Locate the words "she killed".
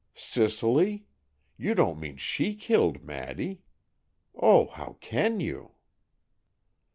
2.17-3.03